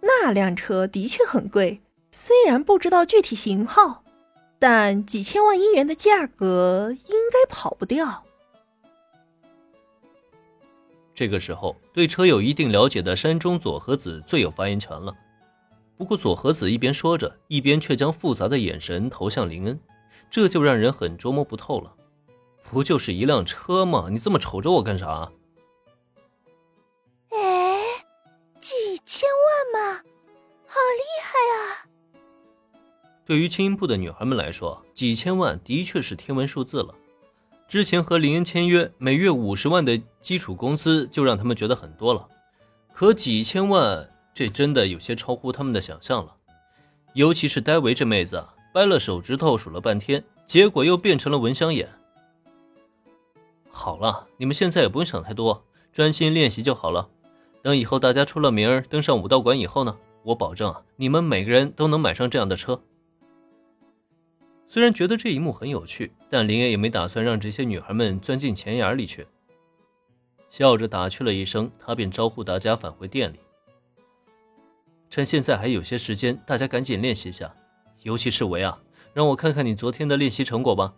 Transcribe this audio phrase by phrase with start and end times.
[0.00, 1.80] 那辆车的确很贵，
[2.10, 4.02] 虽然不知道具体型号，
[4.58, 8.24] 但几千万英元的价格应该跑不掉。
[11.14, 15.12] 这个时候，对车有一定了解的山中佐和子最有发言权了。
[15.96, 19.80] 不过，佐和子一边说着，一边却将复杂的眼神投向林恩，
[20.30, 21.92] 这就让人很捉摸不透了。
[22.62, 24.08] 不就是一辆车吗？
[24.10, 25.32] 你这么瞅着我干啥？
[27.30, 28.04] 哎，
[28.60, 29.47] 几千万吗？
[30.68, 31.88] 好厉害啊！
[33.24, 36.94] 对于青音部的女孩们来说，几千万的确是天文数字了。
[37.66, 42.28] 之前和林恩签约，每月五十万的基础工资就让他们觉得很多了，
[42.92, 46.34] 可几千万，这真的有些超乎他们的想象了。
[47.14, 51.88] 尤其是戴维这妹子，掰了手指头数了半天，结果又变成了蚊香眼。
[53.70, 57.08] 好了，你们现在也不用想太多，专心练习就好了。
[57.62, 59.96] 等以后大家出了名，登上武道馆以后呢，
[60.28, 62.78] 我保证你们每个人都能买上这样的车。
[64.66, 69.26] 虽然觉得这一幕很有趣，但林爷也没打算让这些女孩们钻进钱眼里去。
[70.50, 73.38] 笑着打趣了一声，他便招呼大家返回店里。
[75.08, 77.54] 趁现在还有些时间，大家赶紧练习一下，
[78.02, 78.78] 尤其是维啊，
[79.14, 80.92] 让我看看你昨天的练习成果吧。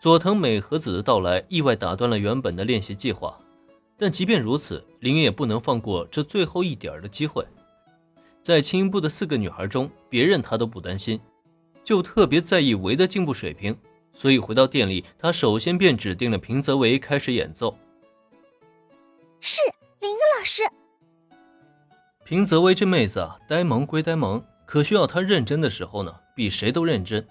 [0.00, 3.36] 佐藤美和子的到来意外打断了原本的练习计划，
[3.98, 7.44] 但即便如此，林恩也不能放过这最后一点的机会。
[8.44, 11.18] 在青音部的四个女孩中，别人他都不担心。
[11.82, 13.74] 就特别在意维的进步水平，
[14.12, 17.74] 所以回到店里，他首先便指定了平泽维开始演奏。
[19.40, 19.62] 是
[19.98, 20.62] 林恩老师。
[22.22, 27.26] 平泽维这妹子啊，呆萌归呆萌，可需要她认真的时候呢，比谁都认真。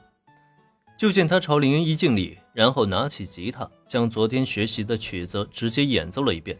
[0.98, 6.58] 就见她朝林恩一敬礼，然后拿起吉他，将昨天学习的曲子直接演奏了一遍。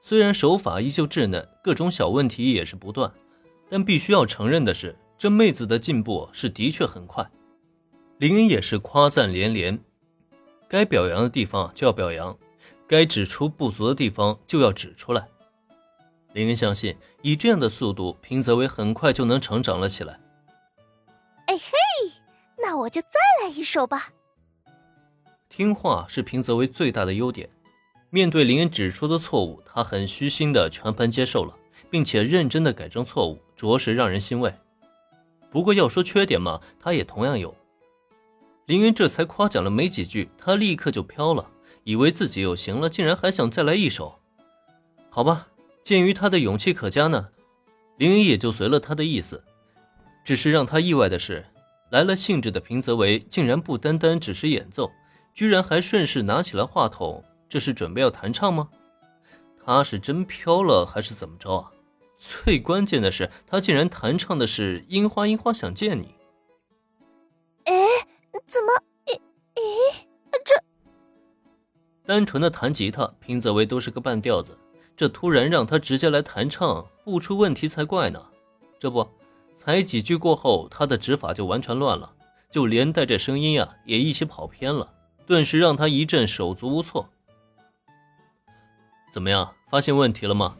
[0.00, 3.12] 虽然手法依旧稚嫩，各种小问题也是不断，
[3.68, 4.96] 但必须要承认的是。
[5.16, 7.30] 这妹子的进步是的确很快，
[8.18, 9.78] 林恩也是夸赞连连。
[10.68, 12.36] 该表扬的地方就要表扬，
[12.86, 15.26] 该指出不足的地方就要指出来。
[16.32, 20.20] 林恩相信，以这样的速度，平泽唯很快就能成长了起来。
[21.46, 21.70] 哎嘿，
[22.58, 23.08] 那我就再
[23.42, 24.12] 来一首吧。
[25.48, 27.48] 听话是平泽唯最大的优点。
[28.10, 31.56] 面对林恩指出的错误，他很虚心的全盘接受了，
[31.94, 34.52] 并且认真的改正错误，着实让人欣慰。
[35.48, 37.54] 不过要说缺点嘛，他也同样有。
[38.66, 41.48] 林恩这才夸奖了没几句，他立刻就飘了，
[41.84, 44.18] 以为自己又行了，竟然还想再来一首。
[45.08, 45.46] 好吧，
[45.84, 47.28] 鉴于他的勇气可嘉呢，
[47.96, 49.44] 林恩也就随了他的意思。
[50.24, 51.46] 只是让他意外的是，
[51.92, 54.90] 来了兴致的平泽唯竟然不单单只是演奏，
[55.32, 58.68] 居然还顺势拿起了话筒，这是准备要弹唱吗？
[59.64, 61.70] 他是真飘了还是怎么着啊？
[62.16, 66.06] 最关键的是，他竟然弹唱的是《樱花樱花想见你》。
[67.64, 67.74] 哎，
[68.46, 68.72] 怎么？
[69.06, 69.14] 咦
[69.56, 70.06] 咦，
[70.44, 70.54] 这
[72.06, 74.56] 单纯的弹吉他，平泽唯都是个半吊子，
[74.96, 78.22] 这突然让他直接来弹唱，不出问题才怪呢。
[78.78, 79.08] 这不，
[79.56, 82.14] 才几句过后，他的指法就完全乱了，
[82.50, 84.92] 就连带着声音呀也一起跑偏了，
[85.26, 87.08] 顿时让他一阵手足无措。
[89.12, 90.56] 怎么样，发现问题了吗？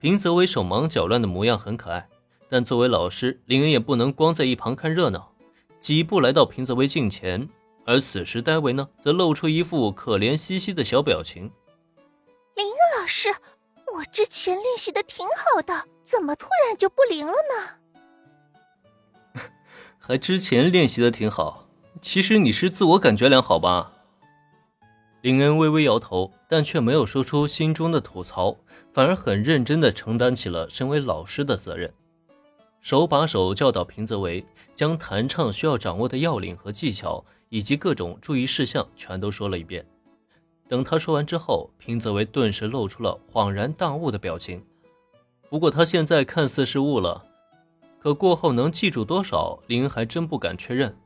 [0.00, 2.08] 平泽唯手忙脚乱的模样很可爱，
[2.48, 5.30] 但作为老师，林恩也不能光在一旁看热闹，
[5.78, 7.46] 几步来到平泽唯近前。
[7.84, 11.52] 而此时，戴维呢，则露出一副可怜兮兮的小表情。
[12.54, 13.28] 林恩老师，
[13.94, 17.34] 我之前练习的挺好的，怎么突然就不灵了
[19.34, 19.42] 呢？
[19.98, 21.68] 还之前练习的挺好，
[22.00, 23.92] 其实你是自我感觉良好吧？
[25.22, 28.56] 林恩微微摇头，但却没有说出心中的吐槽，
[28.90, 31.92] 反而很认真地承担起了身为老师的责任，
[32.80, 34.42] 手把手教导平泽唯，
[34.74, 39.84] 将弹唱需要掌握的要领和技巧，以及各种注意事项全都说了一遍。
[40.66, 44.64] 等他说完之后，平泽唯顿时露出了恍然大悟的表情。
[45.50, 47.22] 不过他现在看似是悟了，
[47.98, 50.96] 可过后能记住多少，林恩还真不敢确认。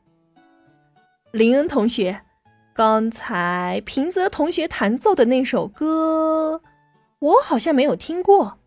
[1.33, 2.21] 林恩同学。
[2.75, 6.61] 刚才平泽同学弹奏的那首歌，
[7.19, 8.59] 我好像没有听过。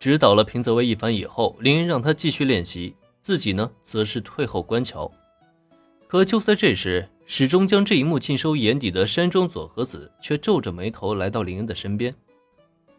[0.00, 5.12] 指导了平泽唯一番以后，林恩让他继续练习，自己呢则是退后观瞧。
[6.06, 12.14] 可就在这时，始终将这一幕尽收眼底的山中佐和子却皱着眉头来到林恩的身边。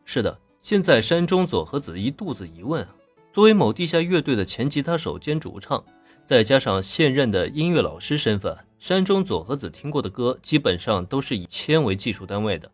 [0.05, 2.95] 是的，现在山中佐和子一肚子疑问啊。
[3.31, 5.83] 作为某地下乐队的前吉他手兼主唱，
[6.25, 8.55] 再加上现任的音乐老师身份。
[8.79, 12.71] 山中佐和子听过的歌，基本上都是以千为计数单位的。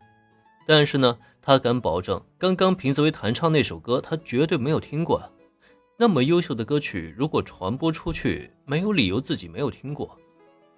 [0.66, 5.22] 但是呢，他敢保证，刚刚平泽唯弹唱那首歌，他绝对没有听过。
[5.96, 10.18] 那么优秀的歌曲，如果传播出去，没有理由自己没有听过。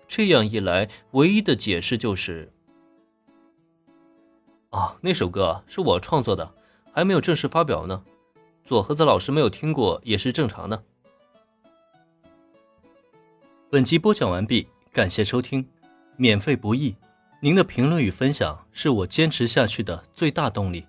[0.07, 2.53] 这样一来，唯一的解释就是，
[4.71, 6.55] 啊，那首歌是我创作的，
[6.93, 8.05] 还没有正式发表呢。
[8.63, 10.85] 佐和子老师没有听过也是正常的。
[13.71, 15.63] 本集播讲完毕，感谢收听，
[16.17, 16.97] 免费不易，
[17.43, 20.87] 您的评论与分享是我坚持下去的最大动力。